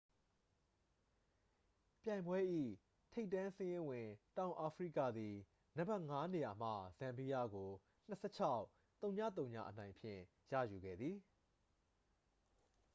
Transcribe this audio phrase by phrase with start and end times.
[2.03, 2.39] ပြိုင်ပွဲ၏
[3.13, 5.35] ထိပ်တန်းစာရင်းဝင် တောင်အာဖရိကသည်
[5.77, 7.71] နံပါတ် 5 နေရာမှ ဇမ်ဘီယားကို
[8.09, 8.69] 26-
[9.01, 9.09] ဝဝ
[9.69, 10.21] အနိုင်ဖြင့်
[10.53, 11.17] ရယူခဲ့သည်